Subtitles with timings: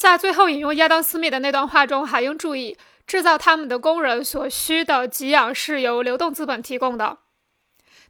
[0.00, 2.74] 在最后引用亚当·斯密的那段话中，还应注意，
[3.06, 7.18] 制造他们的工人所需的给养是由流动资本提供的，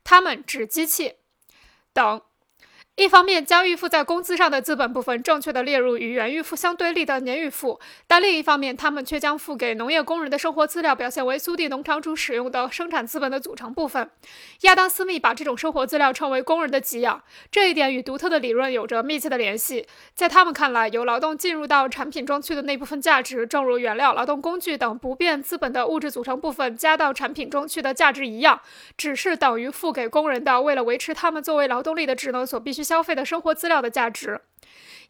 [0.04, 1.14] 他们指机器
[1.92, 2.22] 等。
[3.00, 14.10] 一方面将预付在工资上的资本部分正确的列入与原预付相对立的年预付，但另一方面，他们却将付给农业工人的生活资料表现为苏地农场主使用的生产资本的组成部分。
[14.60, 19.87] 亚当·斯密把这种生活资料称为工人的给养，这一点与独特的理论有着密切的联系。
[20.14, 28.60] 在他们看来，由劳动进入到产品中去的那部分价值，正如原料、劳动工具等不变资本的物质组成部分加到产品中去的价值一样，
[28.98, 32.89] 只是等于付给工人的为了维持他们作为劳动力的职能所必须。
[32.90, 34.40] 消费的生活资料的价值，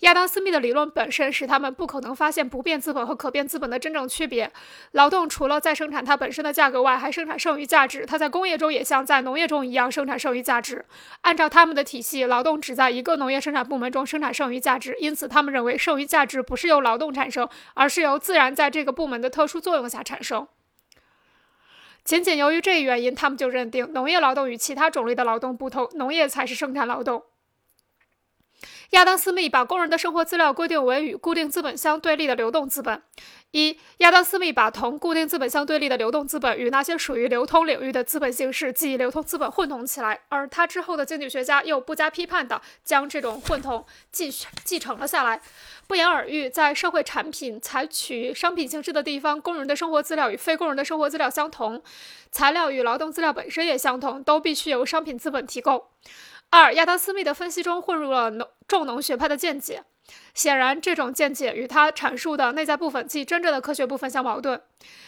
[0.00, 4.52] 亚当·斯密的理论本身使他们不可能发现不变资本和可变资本的真正区别。
[4.90, 8.04] 劳动除了在生产它本身的价格外，还生产剩余价值。
[8.04, 10.84] 它在工业中也像在农业中一样生产剩余价值。
[11.22, 20.46] 按照他们的体系，劳动只在一个农业生产部门中生产剩余价值，因此他们认为剩余价值不是由劳动产生，而是由自然在这个部门的特殊作用下产生。
[22.04, 27.22] 仅仅由于这一原因，他们就认定农业劳动与其他种类的劳动不同，农业才是生产劳动。
[28.90, 33.00] 亚当·斯密把工人的生活资料规定为与固定资本相对立的流动资本。
[33.52, 44.28] 一、亚当·斯密把同固定资本相对立的流动资本与那些属于流通领域的资本形式，即流通资本混同起来，而他之后的经济学家又不加批判地将这种混同继
[44.64, 45.40] 继承了下来。
[45.86, 51.80] 不言而喻，在社会产品采取商品形式的地方，工人的生活资料与非工人的生活资料相同，
[52.32, 55.84] 材料与劳动资料本身也相同，都必须由商品资本提供。
[56.50, 59.84] 二、亚当·斯密的分析中混入了农重农学派的见解，
[60.34, 64.60] 显然这种见解与他阐述的内在部分即真正的科学部分相矛盾。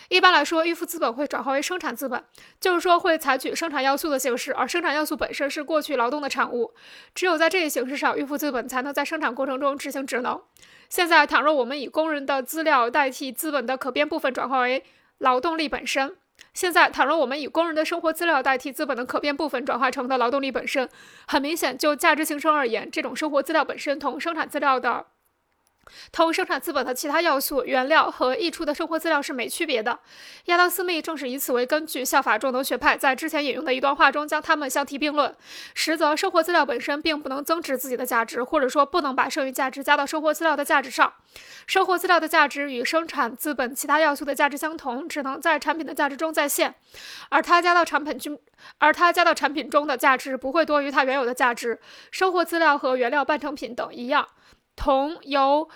[0.08, 2.22] 一般来说，预付资本会转化为生产资本，
[2.60, 6.74] 就是说会采取生产要素的形式，而生产要素本身是过去劳动的产物。
[7.12, 10.40] 只有在这一形式上，预付资本才能在生产过程中执行职能。
[10.88, 14.84] 现在，倘若我们以工人的资料代替资本的可变部分转化为
[15.18, 16.16] 劳动力本身。
[16.54, 20.88] 现在，倘若我们以工人的生活资料代替资本的可变部分转化成的劳动力本身，
[21.26, 25.06] 很明显，就价值形成而言，这种生活资料本身同生产资料的。
[26.10, 29.98] 同生产资本的其他要素、原料和溢出的生活资料是没区别的。
[30.46, 35.34] 亚当·斯密正是以此为根据，效法重农学派在之前引用的一段话中将它们相提并论。
[35.74, 41.12] 实则，生活资料本身并不能增值自己的价值，或者说不能把剩余价值加到生活资料的价值上。
[41.66, 46.74] 生活资料的价值与生产资本其他要素的价值相同，只能在产品的价值中再现，
[47.28, 48.38] 而它加到产品中，
[48.78, 51.80] 而它加到产品中的价值不会多于它原有的价值。
[52.10, 54.28] 生活资料和原料半成品等一样。
[54.76, 55.68] 同由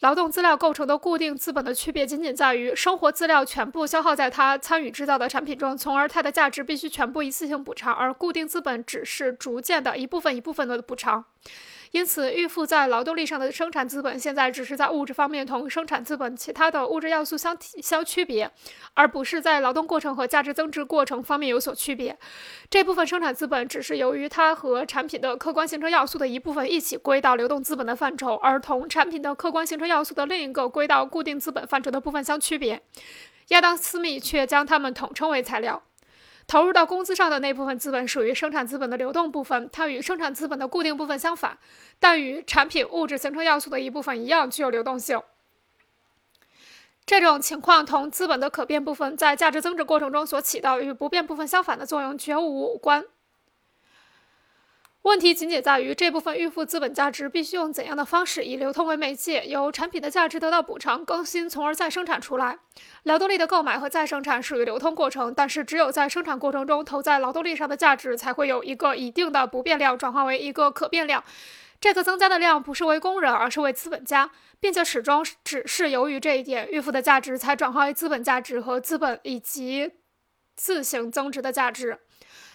[0.00, 11.24] 劳动资料构成的固定资本的区别，仅仅在于生活资料全部消耗在他参与制造的产品中，从而它的价值必须全部一次性补偿，而固定资本只是逐渐的一部分一部分的补偿。
[11.92, 18.50] 因此，预付在劳动力上的生产资本，现在只是在物质方面同生产资本其他的物质要素相相区别，
[18.94, 22.18] 而不是在劳动过程和价值增值过程方面有所区别。
[22.68, 32.82] 这部分生产资本只是由于它和产品的客观形成要素的一部分一起归到流动资本的范畴，而同产品的客观形成要素的另一个归到固定资本范畴的部分相区别。
[33.48, 35.80] 亚当·斯密却将它们统称为材料。
[36.46, 41.58] 投入到工资上的那部分资本属于生产资本的流动部分，它与生产资本的固定部分相反，
[41.98, 45.20] 但与产品物质形成要素的一部分一样具有流动性。
[47.06, 53.04] 这种情况同资本的可变部分在价值增值过程中所起到与不变部分相反的作用绝无关。
[55.04, 62.58] 问题仅仅在于这部分预付资本价值必须用怎样的方式以流通为媒介，由产品的价值得到补偿、更新，从而再生产出来。
[63.02, 71.22] 劳动力的购买和再生产属于流通过程，但是只有在生产过程中投在劳动力上的价值才会有一个一定的不变量转化为一个可变量。
[71.78, 79.92] 这个增加的量不是为工人，而是为资本家，并且始终只是由于这一点，预付的价值才转化为资本价值和资本以及
[80.56, 81.98] 自行增值的价值。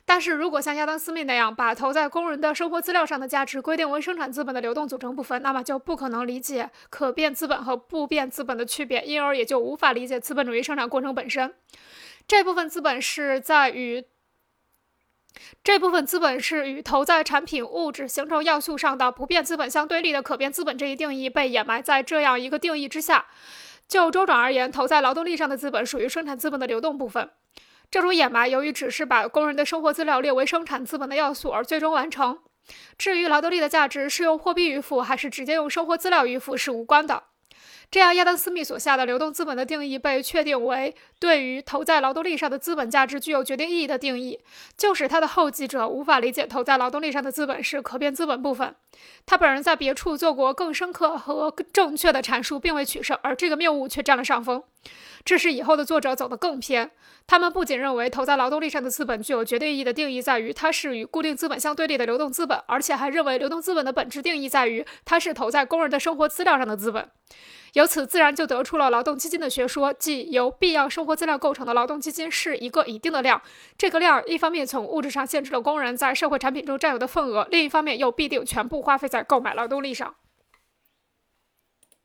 [0.09, 11.53] 但是如果像亚当·斯密那样把投在工人的生活资料上的价值规定为生产资本的流动组成部分，那么就不可能理解可变资本和不变资本的区别，因而也就无法理解资本主义生产过程本身。
[12.27, 14.03] 这部分资本是在与
[15.63, 23.27] 这部分资本是与投在产品物质形成要素上的不变资本相对立的可变资本这一定义被掩埋在这样一个定义之下。
[23.87, 27.29] 就周转而言，投在劳动力上的资本属于生产资本的流动部分。
[27.91, 32.37] 这种掩埋，由于只是把工人的生活资料列为生产资本的要素而最终完成。
[32.97, 37.23] 至于劳动力的价值是用货币预付还是直接用生活资料预付是无关的。
[37.89, 44.39] 这样，亚当·斯密所下的流动资本的定义被确定为对于投在劳动力上的资本价值具有决定意义的定义，
[44.77, 48.75] 就使他的后继者无法理解投在劳动力上的资本是可变资本部分。
[49.25, 54.63] 他本人在别处做过更深刻和正确的阐述，并未取胜，而这个谬误却占了上风。
[55.23, 56.89] 这使以后的作者走得更偏。
[57.27, 67.07] 他们不仅认为投在劳动力上的资本具有绝对意义的定义在于它是与固定资本相对立的流动资本，而且还认为流动资本的本质定义在于它是投在工人的生活资料上的资本。
[67.73, 73.39] 由此自然就得出了劳动基金的学说，即由必要生活资料构成的劳动基金是一个一定的量。
[73.77, 80.15] 这个量一方面从物质上限制了工人在社会产品中占有的份额，另一方面又必定全部部花费在购买劳动力上。